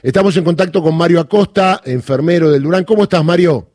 Estamos 0.00 0.36
en 0.36 0.44
contacto 0.44 0.80
con 0.80 0.96
Mario 0.96 1.18
Acosta, 1.18 1.80
enfermero 1.84 2.52
del 2.52 2.62
Durán. 2.62 2.84
¿Cómo 2.84 3.02
estás, 3.02 3.24
Mario? 3.24 3.68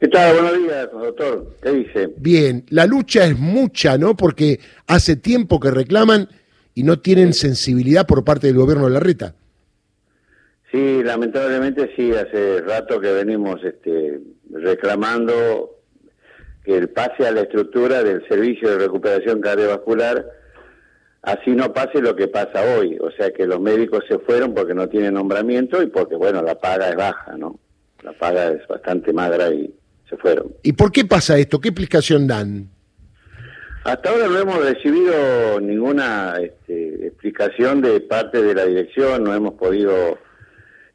¿Qué 0.00 0.08
tal? 0.08 0.34
Buenos 0.34 0.58
días, 0.58 0.90
doctor. 0.90 1.54
¿Qué 1.62 1.70
dice? 1.70 2.10
Bien, 2.16 2.64
la 2.70 2.84
lucha 2.84 3.26
es 3.26 3.38
mucha, 3.38 3.96
¿no? 3.96 4.16
Porque 4.16 4.58
hace 4.88 5.14
tiempo 5.14 5.60
que 5.60 5.70
reclaman 5.70 6.26
y 6.74 6.82
no 6.82 6.98
tienen 6.98 7.32
sensibilidad 7.32 8.08
por 8.08 8.24
parte 8.24 8.48
del 8.48 8.56
gobierno 8.56 8.86
de 8.86 8.90
la 8.90 8.98
Reta. 8.98 9.36
Sí, 10.72 11.00
lamentablemente 11.04 11.92
sí, 11.94 12.10
hace 12.10 12.60
rato 12.62 13.00
que 13.00 13.12
venimos 13.12 13.62
este, 13.62 14.18
reclamando 14.50 15.78
que 16.64 16.76
el 16.76 16.88
pase 16.88 17.24
a 17.24 17.30
la 17.30 17.42
estructura 17.42 18.02
del 18.02 18.26
servicio 18.26 18.68
de 18.68 18.78
recuperación 18.78 19.40
cardiovascular 19.40 20.26
así 21.22 21.50
no 21.52 21.72
pase 21.72 22.00
lo 22.00 22.14
que 22.16 22.28
pasa 22.28 22.76
hoy, 22.76 22.98
o 23.00 23.10
sea 23.12 23.30
que 23.30 23.46
los 23.46 23.60
médicos 23.60 24.04
se 24.08 24.18
fueron 24.18 24.54
porque 24.54 24.74
no 24.74 24.88
tienen 24.88 25.14
nombramiento 25.14 25.82
y 25.82 25.86
porque, 25.86 26.16
bueno, 26.16 26.42
la 26.42 26.56
paga 26.56 26.88
es 26.88 26.96
baja, 26.96 27.36
¿no? 27.36 27.58
La 28.02 28.12
paga 28.12 28.48
es 28.48 28.66
bastante 28.66 29.12
magra 29.12 29.50
y 29.50 29.72
se 30.10 30.16
fueron. 30.16 30.52
¿Y 30.62 30.72
por 30.72 30.90
qué 30.90 31.04
pasa 31.04 31.38
esto? 31.38 31.60
¿Qué 31.60 31.68
explicación 31.68 32.26
dan? 32.26 32.68
Hasta 33.84 34.10
ahora 34.10 34.28
no 34.28 34.38
hemos 34.38 34.64
recibido 34.64 35.60
ninguna 35.60 36.36
este, 36.40 37.06
explicación 37.06 37.80
de 37.80 38.00
parte 38.00 38.42
de 38.42 38.54
la 38.54 38.64
dirección, 38.64 39.24
no 39.24 39.34
hemos 39.34 39.54
podido, 39.54 40.18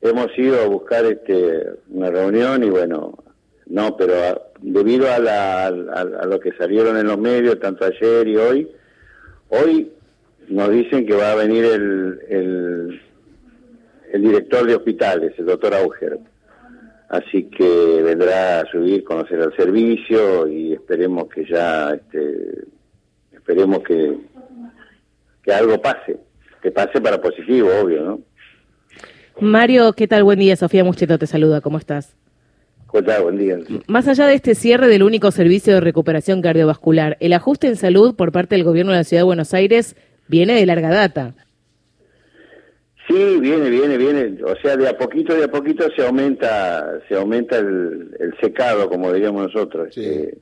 hemos 0.02 0.28
ido 0.38 0.62
a 0.62 0.68
buscar 0.68 1.06
este, 1.06 1.66
una 1.90 2.10
reunión 2.10 2.64
y 2.64 2.70
bueno, 2.70 3.18
no, 3.66 3.98
pero 3.98 4.52
debido 4.62 5.12
a, 5.12 5.20
la, 5.20 5.68
a 5.68 6.26
lo 6.26 6.40
que 6.40 6.54
salieron 6.54 6.98
en 6.98 7.08
los 7.08 7.18
medios, 7.18 7.60
tanto 7.60 7.86
ayer 7.86 8.28
y 8.28 8.38
hoy, 8.38 8.72
hoy 9.50 9.92
nos 10.50 10.72
dicen 10.72 11.06
que 11.06 11.16
va 11.16 11.32
a 11.32 11.36
venir 11.36 11.66
el, 11.66 13.00
el, 14.12 14.22
director 14.22 14.66
de 14.66 14.76
hospitales, 14.76 15.34
el 15.38 15.46
doctor 15.46 15.74
Auger. 15.76 16.20
Así 17.10 17.44
que 17.44 18.02
vendrá 18.04 18.62
a 18.62 18.66
subir, 18.66 19.04
conocer 19.04 19.40
el 19.40 19.56
servicio 19.56 20.48
y 20.48 20.74
esperemos 20.74 21.30
que 21.30 21.46
ya, 21.46 21.94
este, 21.94 22.66
esperemos 23.32 23.80
que, 23.84 24.18
que 25.42 25.54
algo 25.54 25.82
pase, 25.82 26.18
que 26.62 26.72
pase 26.72 27.00
para 27.00 27.22
positivo, 27.22 27.70
obvio, 27.82 28.04
¿no? 28.04 28.22
Mario, 29.40 29.94
¿qué 29.94 30.08
tal? 30.08 30.24
Buen 30.24 30.40
día. 30.40 30.56
Sofía 30.56 30.84
Mucheto 30.84 31.20
te 31.20 31.28
saluda. 31.28 31.62
¿Cómo 31.62 31.78
estás? 31.78 32.16
Hola, 32.88 33.20
buen 33.20 33.38
día. 33.38 33.58
Más 33.88 34.08
allá 34.08 34.26
de 34.26 34.34
este 34.34 34.56
cierre 34.56 34.88
del 34.88 35.04
único 35.04 35.30
servicio 35.30 35.74
de 35.74 35.82
recuperación 35.82 36.42
cardiovascular, 36.42 37.18
el 37.20 37.34
ajuste 37.34 37.68
en 37.68 37.76
salud 37.76 38.16
por 38.16 38.32
parte 38.32 38.56
del 38.56 38.64
gobierno 38.64 38.94
de 38.94 39.00
la 39.00 39.04
Ciudad 39.04 39.22
de 39.22 39.26
Buenos 39.26 39.54
Aires 39.54 39.96
viene 40.28 40.56
de 40.56 40.66
larga 40.66 40.90
data. 40.90 41.34
Sí, 43.08 43.40
viene, 43.40 43.70
viene, 43.70 43.98
viene. 43.98 44.44
O 44.44 44.56
sea, 44.62 44.76
de 44.76 44.90
a 44.90 44.98
poquito, 44.98 45.34
de 45.34 45.46
a 45.46 45.48
poquito 45.48 45.88
se 45.96 46.06
aumenta, 46.06 47.00
se 47.08 47.16
aumenta 47.16 47.58
el, 47.58 48.36
secado, 48.42 48.90
como 48.90 49.14
diríamos 49.14 49.54
nosotros. 49.54 49.96
Eh, 49.96 50.38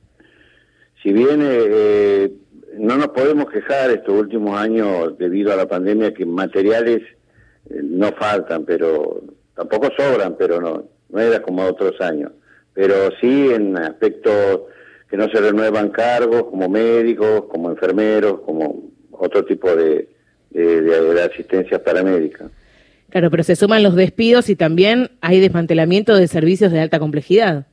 si 1.03 1.13
bien 1.13 1.41
eh, 1.43 2.31
no 2.79 2.97
nos 2.97 3.09
podemos 3.09 3.51
quejar 3.51 3.91
estos 3.91 4.19
últimos 4.19 4.59
años 4.59 5.15
debido 5.19 5.53
a 5.53 5.55
la 5.55 5.67
pandemia 5.67 6.13
que 6.13 6.25
materiales 6.25 7.03
eh, 7.69 7.81
no 7.83 8.11
faltan, 8.13 8.65
pero 8.65 9.21
tampoco 9.53 9.89
sobran, 9.95 10.35
pero 10.35 10.59
no, 10.59 10.89
no 11.09 11.19
era 11.19 11.43
como 11.43 11.63
otros 11.63 12.01
años. 12.01 12.31
Pero 12.73 13.11
sí 13.21 13.49
en 13.53 13.77
aspectos 13.77 14.61
que 15.07 15.17
no 15.17 15.29
se 15.29 15.39
renuevan 15.39 15.89
cargos 15.89 16.45
como 16.45 16.67
médicos, 16.67 17.45
como 17.45 17.69
enfermeros, 17.69 18.41
como 18.41 18.84
otro 19.19 19.45
tipo 19.45 19.75
de, 19.75 20.07
de, 20.51 21.21
asistencia 21.21 21.83
paramédica. 21.83 22.49
Claro, 23.09 23.31
pero 23.31 23.43
se 23.43 23.55
suman 23.55 23.83
los 23.83 23.95
despidos 23.95 24.49
y 24.49 24.55
también 24.55 25.11
hay 25.21 25.39
desmantelamiento 25.39 26.15
de 26.15 26.27
servicios 26.27 26.71
de 26.71 26.81
alta 26.81 26.99
complejidad. 26.99 27.65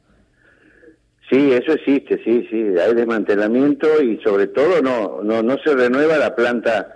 Sí, 1.30 1.50
eso 1.52 1.72
existe, 1.72 2.20
sí, 2.22 2.46
sí, 2.50 2.74
hay 2.78 2.94
desmantelamiento 2.94 4.02
y 4.02 4.18
sobre 4.18 4.48
todo 4.48 4.82
no 4.82 5.22
no 5.22 5.42
no 5.42 5.56
se 5.64 5.74
renueva 5.74 6.18
la 6.18 6.34
planta 6.34 6.94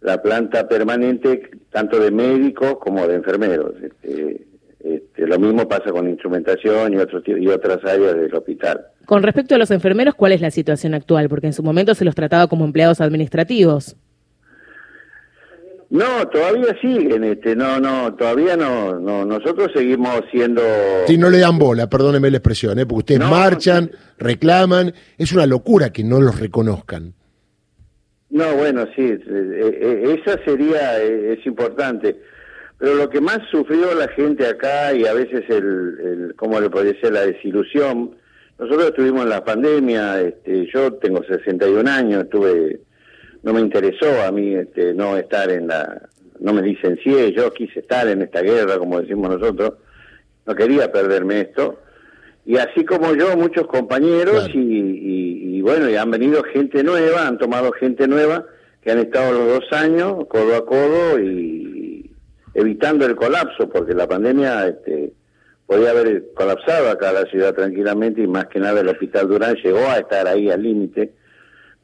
la 0.00 0.20
planta 0.20 0.68
permanente 0.68 1.50
tanto 1.70 1.98
de 1.98 2.10
médicos 2.10 2.76
como 2.78 3.06
de 3.06 3.14
enfermeros. 3.14 3.72
Este, 3.82 4.46
este, 4.82 5.26
lo 5.26 5.38
mismo 5.38 5.68
pasa 5.68 5.90
con 5.92 6.08
instrumentación 6.08 6.94
y 6.94 6.96
otros 6.96 7.22
y 7.26 7.46
otras 7.48 7.78
áreas 7.84 8.16
del 8.16 8.34
hospital. 8.34 8.86
Con 9.10 9.24
respecto 9.24 9.56
a 9.56 9.58
los 9.58 9.72
enfermeros, 9.72 10.14
¿cuál 10.14 10.30
es 10.30 10.40
la 10.40 10.52
situación 10.52 10.94
actual? 10.94 11.28
Porque 11.28 11.48
en 11.48 11.52
su 11.52 11.64
momento 11.64 11.96
se 11.96 12.04
los 12.04 12.14
trataba 12.14 12.46
como 12.46 12.64
empleados 12.64 13.00
administrativos. 13.00 13.96
No, 15.88 16.28
todavía 16.28 16.76
siguen, 16.80 17.24
este, 17.24 17.56
no, 17.56 17.80
no, 17.80 18.14
todavía 18.14 18.56
no, 18.56 19.00
no, 19.00 19.24
nosotros 19.24 19.72
seguimos 19.74 20.22
siendo... 20.30 20.62
Sí, 21.08 21.18
no 21.18 21.28
le 21.28 21.40
dan 21.40 21.58
bola, 21.58 21.90
perdóneme 21.90 22.30
la 22.30 22.36
expresión, 22.36 22.78
¿eh? 22.78 22.86
porque 22.86 23.14
ustedes 23.14 23.28
marchan, 23.28 23.90
reclaman, 24.16 24.94
es 25.18 25.32
una 25.32 25.44
locura 25.44 25.90
que 25.90 26.04
no 26.04 26.20
los 26.20 26.38
reconozcan. 26.38 27.12
No, 28.28 28.54
bueno, 28.54 28.86
sí, 28.94 29.02
eh, 29.02 29.18
eh, 29.26 30.20
esa 30.22 30.38
sería, 30.44 31.02
es 31.02 31.44
importante, 31.46 32.16
pero 32.78 32.94
lo 32.94 33.10
que 33.10 33.20
más 33.20 33.40
sufrió 33.50 33.92
la 33.92 34.06
gente 34.06 34.46
acá 34.46 34.94
y 34.94 35.04
a 35.04 35.14
veces 35.14 35.42
el, 35.48 35.98
el 36.00 36.34
¿cómo 36.36 36.60
le 36.60 36.70
podría 36.70 36.94
ser? 37.00 37.12
La 37.12 37.26
desilusión, 37.26 38.14
nosotros 38.60 38.88
estuvimos 38.88 39.22
en 39.22 39.30
la 39.30 39.42
pandemia, 39.42 40.20
este, 40.20 40.66
yo 40.70 40.92
tengo 40.92 41.24
61 41.24 41.90
años, 41.90 42.24
estuve, 42.24 42.80
no 43.42 43.54
me 43.54 43.60
interesó 43.60 44.22
a 44.22 44.30
mí 44.30 44.54
este, 44.54 44.92
no 44.92 45.16
estar 45.16 45.50
en 45.50 45.68
la, 45.68 46.02
no 46.40 46.52
me 46.52 46.60
licencié, 46.60 47.32
yo 47.32 47.50
quise 47.54 47.80
estar 47.80 48.06
en 48.06 48.20
esta 48.20 48.42
guerra, 48.42 48.76
como 48.76 49.00
decimos 49.00 49.30
nosotros, 49.30 49.72
no 50.44 50.54
quería 50.54 50.92
perderme 50.92 51.40
esto. 51.40 51.80
Y 52.44 52.58
así 52.58 52.84
como 52.84 53.14
yo, 53.14 53.34
muchos 53.34 53.66
compañeros 53.66 54.50
y, 54.52 55.56
y, 55.56 55.62
bueno, 55.62 55.88
y 55.88 55.96
han 55.96 56.10
venido 56.10 56.42
gente 56.42 56.84
nueva, 56.84 57.26
han 57.26 57.38
tomado 57.38 57.72
gente 57.72 58.06
nueva 58.08 58.44
que 58.82 58.90
han 58.90 58.98
estado 58.98 59.32
los 59.32 59.60
dos 59.60 59.72
años 59.72 60.26
codo 60.28 60.56
a 60.56 60.66
codo 60.66 61.18
y 61.18 62.10
evitando 62.52 63.06
el 63.06 63.16
colapso, 63.16 63.70
porque 63.70 63.94
la 63.94 64.06
pandemia 64.06 64.68
este, 64.68 65.12
podía 65.70 65.90
haber 65.92 66.32
colapsado 66.34 66.90
acá 66.90 67.12
la 67.12 67.26
ciudad 67.26 67.54
tranquilamente 67.54 68.20
y 68.20 68.26
más 68.26 68.46
que 68.46 68.58
nada 68.58 68.80
el 68.80 68.88
Hospital 68.88 69.28
Durán 69.28 69.54
llegó 69.54 69.78
a 69.78 69.98
estar 69.98 70.26
ahí 70.26 70.50
al 70.50 70.64
límite. 70.64 71.12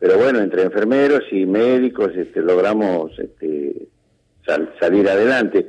Pero 0.01 0.19
bueno, 0.19 0.41
entre 0.41 0.63
enfermeros 0.63 1.21
y 1.31 1.47
médicos 1.47 2.11
este, 2.17 2.41
logramos 2.41 3.13
este, 3.17 3.87
salir 4.81 5.09
adelante. 5.09 5.69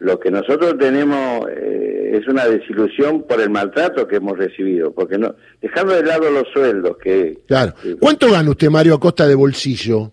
Lo 0.00 0.18
que 0.18 0.32
nosotros 0.32 0.76
tenemos 0.80 1.46
eh, 1.48 2.18
es 2.20 2.26
una 2.26 2.44
desilusión 2.46 3.22
por 3.22 3.40
el 3.40 3.50
maltrato 3.50 4.08
que 4.08 4.16
hemos 4.16 4.36
recibido, 4.36 4.92
porque 4.92 5.16
no 5.16 5.36
dejando 5.62 5.94
de 5.94 6.02
lado 6.02 6.28
los 6.32 6.48
sueldos 6.52 6.96
que... 6.96 7.38
Claro. 7.46 7.72
¿Cuánto 8.00 8.32
gana 8.32 8.50
usted, 8.50 8.68
Mario, 8.68 8.94
a 8.94 9.00
costa 9.00 9.28
de 9.28 9.36
bolsillo? 9.36 10.10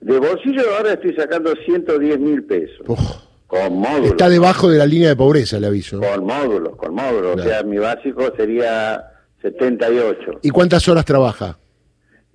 De 0.00 0.20
bolsillo 0.20 0.62
ahora 0.76 0.92
estoy 0.92 1.16
sacando 1.16 1.52
110 1.64 2.20
mil 2.20 2.44
pesos. 2.44 2.86
Con 3.46 3.78
módulos. 3.78 4.10
Está 4.10 4.28
debajo 4.28 4.68
de 4.68 4.78
la 4.78 4.86
línea 4.86 5.08
de 5.08 5.16
pobreza, 5.16 5.60
le 5.60 5.68
aviso. 5.68 6.00
Con 6.00 6.26
módulos, 6.26 6.76
con 6.76 6.94
módulos. 6.94 7.40
O 7.40 7.42
sea, 7.42 7.62
mi 7.62 7.78
básico 7.78 8.32
sería 8.36 9.04
78. 9.42 10.40
¿Y 10.42 10.50
cuántas 10.50 10.88
horas 10.88 11.04
trabaja? 11.04 11.58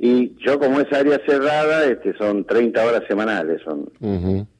Y 0.03 0.35
yo 0.43 0.59
como 0.59 0.79
es 0.79 0.91
área 0.91 1.21
cerrada, 1.27 1.85
este, 1.85 2.17
son 2.17 2.45
30 2.45 2.83
horas 2.83 3.03
semanales. 3.07 3.61
son 3.63 3.87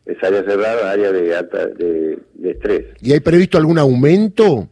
Es 0.06 0.24
área 0.24 0.44
cerrada, 0.44 0.92
área 0.92 1.12
de, 1.12 1.36
alta, 1.36 1.66
de, 1.66 2.20
estrés. 2.44 2.86
¿Y 3.02 3.14
hay 3.14 3.22
previsto 3.22 3.58
algún 3.58 3.80
aumento? 3.80 4.68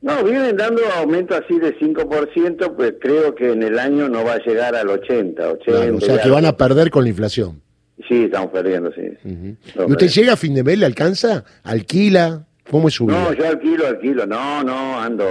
No, 0.00 0.24
vienen 0.24 0.56
dando 0.56 0.80
aumento 0.96 1.34
así 1.34 1.58
de 1.58 1.78
5%, 1.78 2.74
pues 2.74 2.94
creo 2.98 3.34
que 3.34 3.52
en 3.52 3.62
el 3.62 3.78
año 3.78 4.08
no 4.08 4.24
va 4.24 4.34
a 4.34 4.38
llegar 4.38 4.74
al 4.74 4.88
80, 4.88 5.50
80. 5.50 5.94
o 5.94 6.00
sea, 6.00 6.22
que 6.22 6.30
van 6.30 6.46
a 6.46 6.56
perder 6.56 6.90
con 6.90 7.02
la 7.02 7.10
inflación. 7.10 7.60
Sí, 8.08 8.24
estamos 8.24 8.50
perdiendo, 8.50 8.92
sí. 8.92 9.02
¿Y 9.24 9.90
usted 9.90 10.08
llega 10.08 10.32
a 10.34 10.36
fin 10.36 10.54
de 10.54 10.62
mes, 10.62 10.78
le 10.78 10.86
alcanza? 10.86 11.44
¿Alquila? 11.62 12.46
¿Cómo 12.70 12.88
es 12.88 12.94
su 12.94 13.06
vida? 13.06 13.22
No, 13.22 13.32
yo 13.32 13.46
alquilo, 13.46 13.86
alquilo. 13.86 14.26
No, 14.26 14.62
no, 14.62 15.00
ando... 15.00 15.26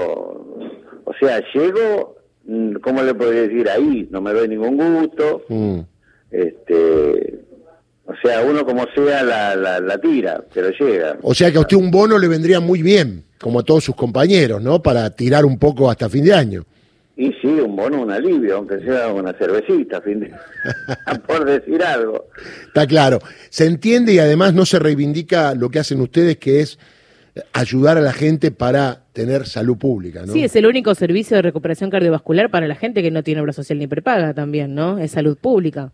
O 1.05 1.13
sea, 1.19 1.41
llego, 1.53 2.17
mm, 2.45 2.73
¿cómo 2.75 3.01
le 3.01 3.13
podría 3.13 3.43
decir? 3.43 3.67
Ahí, 3.69 4.07
no 4.11 4.21
me 4.21 4.33
doy 4.33 4.47
ningún 4.47 4.77
gusto. 4.77 5.43
Mm. 5.49 5.79
Este... 6.31 7.39
O 8.05 8.13
sea, 8.23 8.41
uno 8.41 8.65
como 8.65 8.85
sea 8.95 9.23
la, 9.23 9.55
la, 9.55 9.79
la, 9.79 10.01
tira, 10.01 10.43
pero 10.51 10.71
llega. 10.71 11.19
O 11.21 11.35
sea 11.35 11.51
que 11.51 11.59
a 11.59 11.61
usted 11.61 11.77
un 11.77 11.91
bono 11.91 12.17
le 12.17 12.27
vendría 12.27 12.59
muy 12.59 12.81
bien, 12.81 13.23
como 13.39 13.59
a 13.59 13.63
todos 13.63 13.83
sus 13.83 13.95
compañeros, 13.95 14.63
¿no? 14.63 14.81
Para 14.81 15.11
tirar 15.11 15.45
un 15.45 15.59
poco 15.59 15.91
hasta 15.91 16.09
fin 16.09 16.23
de 16.25 16.33
año. 16.33 16.65
Y 17.19 17.33
sí, 17.41 17.47
un 17.47 17.75
bono, 17.75 18.01
un 18.01 18.11
alivio, 18.11 18.55
aunque 18.55 18.79
sea 18.79 19.09
una 19.09 19.33
cervecita, 19.33 19.99
fin 19.99 20.21
de... 20.21 20.31
por 21.27 21.43
decir 21.43 21.83
algo. 21.83 22.29
Está 22.67 22.87
claro. 22.87 23.19
Se 23.49 23.65
entiende 23.65 24.13
y 24.13 24.19
además 24.19 24.53
no 24.53 24.65
se 24.65 24.79
reivindica 24.79 25.53
lo 25.53 25.69
que 25.69 25.79
hacen 25.79 25.99
ustedes, 25.99 26.37
que 26.37 26.61
es 26.61 26.79
ayudar 27.51 27.97
a 27.97 28.01
la 28.01 28.13
gente 28.13 28.51
para 28.51 29.03
tener 29.11 29.47
salud 29.47 29.77
pública, 29.77 30.21
¿no? 30.25 30.31
Sí, 30.31 30.45
es 30.45 30.55
el 30.55 30.65
único 30.65 30.95
servicio 30.95 31.35
de 31.35 31.41
recuperación 31.41 31.89
cardiovascular 31.89 32.49
para 32.49 32.69
la 32.69 32.75
gente 32.75 33.01
que 33.01 33.11
no 33.11 33.21
tiene 33.21 33.41
obra 33.41 33.51
social 33.51 33.79
ni 33.79 33.87
prepaga 33.87 34.33
también, 34.33 34.73
¿no? 34.73 34.97
Es 34.97 35.11
salud 35.11 35.37
pública. 35.37 35.91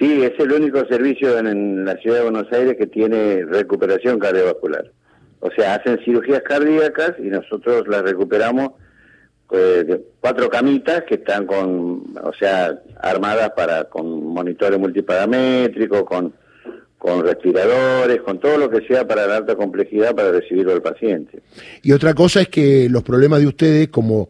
Sí, 0.00 0.20
es 0.20 0.32
el 0.40 0.50
único 0.50 0.84
servicio 0.86 1.38
en, 1.38 1.84
la 1.84 1.96
ciudad 1.98 2.16
de 2.16 2.22
Buenos 2.24 2.52
Aires 2.52 2.74
que 2.76 2.88
tiene 2.88 3.44
recuperación 3.44 4.18
cardiovascular. 4.18 4.90
O 5.38 5.50
sea, 5.56 5.76
hacen 5.76 6.00
cirugías 6.04 6.42
cardíacas 6.42 7.12
y 7.20 7.28
nosotros 7.28 7.86
las 7.86 8.02
recuperamos 8.02 8.70
eh, 9.52 10.00
cuatro 10.20 10.48
camitas 10.48 11.04
que 11.06 11.16
están 11.16 11.46
con, 11.46 12.14
o 12.22 12.32
sea, 12.38 12.80
armadas 13.00 13.52
para 13.56 13.84
con 13.84 14.26
monitores 14.26 14.78
multiparamétricos, 14.78 16.04
con 16.04 16.32
con 17.02 17.24
respiradores, 17.26 18.20
con 18.20 18.38
todo 18.38 18.56
lo 18.58 18.70
que 18.70 18.86
sea 18.86 19.04
para 19.08 19.26
la 19.26 19.38
alta 19.38 19.56
complejidad 19.56 20.14
para 20.14 20.30
recibirlo 20.30 20.72
al 20.72 20.82
paciente. 20.82 21.42
Y 21.82 21.90
otra 21.90 22.14
cosa 22.14 22.42
es 22.42 22.48
que 22.48 22.88
los 22.88 23.02
problemas 23.02 23.40
de 23.40 23.48
ustedes, 23.48 23.88
como 23.88 24.28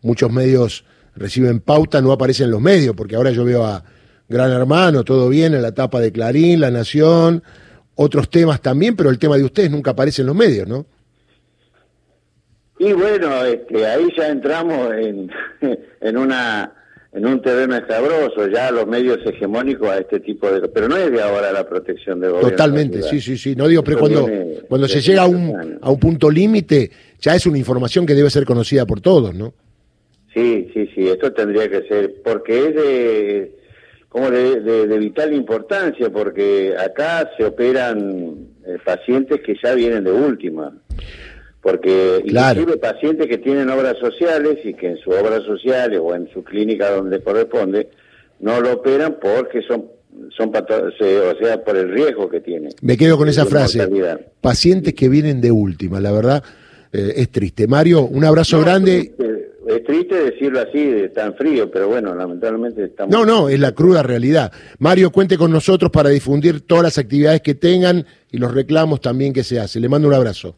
muchos 0.00 0.32
medios 0.32 0.86
reciben 1.14 1.60
pauta, 1.60 2.00
no 2.00 2.12
aparecen 2.12 2.46
en 2.46 2.52
los 2.52 2.62
medios, 2.62 2.96
porque 2.96 3.14
ahora 3.14 3.30
yo 3.30 3.44
veo 3.44 3.66
a 3.66 3.84
Gran 4.26 4.52
Hermano, 4.52 5.04
todo 5.04 5.28
bien, 5.28 5.52
en 5.52 5.60
la 5.60 5.72
tapa 5.72 6.00
de 6.00 6.12
Clarín, 6.12 6.60
La 6.60 6.70
Nación, 6.70 7.42
otros 7.94 8.30
temas 8.30 8.62
también, 8.62 8.96
pero 8.96 9.10
el 9.10 9.18
tema 9.18 9.36
de 9.36 9.44
ustedes 9.44 9.70
nunca 9.70 9.90
aparece 9.90 10.22
en 10.22 10.28
los 10.28 10.36
medios, 10.36 10.66
¿no? 10.66 10.86
Y 12.84 12.92
bueno, 12.92 13.44
este, 13.44 13.86
ahí 13.86 14.08
ya 14.16 14.28
entramos 14.28 14.92
en, 14.92 15.30
en 16.00 16.16
una 16.18 16.72
en 17.12 17.26
un 17.26 17.40
terreno 17.40 17.76
escabroso, 17.76 18.48
ya 18.48 18.72
los 18.72 18.88
medios 18.88 19.18
hegemónicos 19.24 19.88
a 19.88 19.98
este 19.98 20.18
tipo 20.18 20.50
de... 20.50 20.68
Pero 20.68 20.88
no 20.88 20.96
es 20.96 21.12
de 21.12 21.22
ahora 21.22 21.52
la 21.52 21.66
protección 21.66 22.18
del 22.18 22.30
gobierno. 22.30 22.50
Totalmente, 22.50 23.02
sí, 23.02 23.20
sí, 23.20 23.38
sí. 23.38 23.54
No 23.54 23.68
digo, 23.68 23.84
pero 23.84 24.00
cuando, 24.00 24.28
cuando 24.68 24.88
se 24.88 25.00
llega 25.00 25.22
a 25.22 25.28
un, 25.28 25.78
a 25.80 25.90
un 25.90 26.00
punto 26.00 26.28
límite, 26.28 26.90
ya 27.20 27.36
es 27.36 27.46
una 27.46 27.56
información 27.56 28.04
que 28.04 28.14
debe 28.14 28.30
ser 28.30 28.44
conocida 28.44 28.84
por 28.84 29.00
todos, 29.00 29.32
¿no? 29.32 29.54
Sí, 30.34 30.68
sí, 30.74 30.90
sí, 30.92 31.06
esto 31.06 31.32
tendría 31.32 31.70
que 31.70 31.86
ser, 31.86 32.16
porque 32.24 32.66
es 32.66 32.74
de, 32.74 33.56
como 34.08 34.28
de, 34.32 34.98
vital 34.98 35.32
importancia, 35.32 36.10
porque 36.10 36.74
acá 36.76 37.30
se 37.36 37.44
operan 37.44 38.48
eh, 38.66 38.78
pacientes 38.84 39.40
que 39.42 39.54
ya 39.62 39.72
vienen 39.74 40.02
de 40.02 40.10
última 40.10 40.72
porque 41.64 42.22
inclusive 42.22 42.76
pacientes 42.76 43.26
que 43.26 43.38
tienen 43.38 43.70
obras 43.70 43.96
sociales 43.98 44.58
y 44.64 44.74
que 44.74 44.88
en 44.88 44.98
su 44.98 45.10
obra 45.10 45.40
social 45.40 45.96
o 45.96 46.14
en 46.14 46.28
su 46.30 46.44
clínica 46.44 46.90
donde 46.90 47.22
corresponde 47.22 47.88
no 48.38 48.60
lo 48.60 48.74
operan 48.74 49.16
porque 49.20 49.62
son 49.62 49.86
son 50.36 50.52
o 50.54 51.38
sea 51.40 51.64
por 51.64 51.76
el 51.76 51.90
riesgo 51.90 52.28
que 52.28 52.40
tienen. 52.40 52.70
Me 52.82 52.98
quedo 52.98 53.16
con 53.16 53.28
esa 53.28 53.46
frase. 53.46 53.88
Pacientes 54.42 54.92
que 54.92 55.08
vienen 55.08 55.40
de 55.40 55.50
última, 55.50 56.00
la 56.00 56.12
verdad 56.12 56.44
eh, 56.92 57.14
es 57.16 57.30
triste. 57.30 57.66
Mario, 57.66 58.02
un 58.02 58.24
abrazo 58.24 58.60
grande. 58.60 59.12
Es 59.66 59.82
triste, 59.84 60.16
decirlo 60.16 60.60
así, 60.60 60.84
de 60.84 61.08
tan 61.08 61.34
frío, 61.34 61.70
pero 61.70 61.88
bueno, 61.88 62.14
lamentablemente 62.14 62.84
estamos. 62.84 63.10
No, 63.10 63.24
no, 63.24 63.48
es 63.48 63.58
la 63.58 63.72
cruda 63.72 64.02
realidad. 64.02 64.52
Mario, 64.78 65.10
cuente 65.10 65.38
con 65.38 65.50
nosotros 65.50 65.90
para 65.90 66.10
difundir 66.10 66.60
todas 66.60 66.84
las 66.84 66.98
actividades 66.98 67.40
que 67.40 67.54
tengan 67.54 68.04
y 68.30 68.36
los 68.36 68.52
reclamos 68.52 69.00
también 69.00 69.32
que 69.32 69.42
se 69.42 69.58
hace. 69.58 69.80
Le 69.80 69.88
mando 69.88 70.06
un 70.06 70.14
abrazo. 70.14 70.56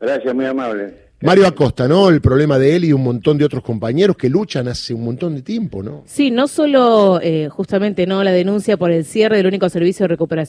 Gracias, 0.00 0.34
muy 0.34 0.44
amable. 0.44 1.06
Mario 1.22 1.46
Acosta, 1.46 1.88
¿no? 1.88 2.10
El 2.10 2.20
problema 2.20 2.58
de 2.58 2.76
él 2.76 2.84
y 2.84 2.92
un 2.92 3.02
montón 3.02 3.38
de 3.38 3.44
otros 3.46 3.62
compañeros 3.62 4.16
que 4.16 4.28
luchan 4.28 4.68
hace 4.68 4.92
un 4.92 5.02
montón 5.02 5.34
de 5.34 5.40
tiempo, 5.40 5.82
¿no? 5.82 6.02
Sí, 6.04 6.30
no 6.30 6.46
solo 6.46 7.20
eh, 7.22 7.48
justamente 7.48 8.06
no 8.06 8.22
la 8.22 8.32
denuncia 8.32 8.76
por 8.76 8.90
el 8.90 9.06
cierre 9.06 9.38
del 9.38 9.46
único 9.46 9.66
servicio 9.70 10.04
de 10.04 10.08
recuperación 10.08 10.36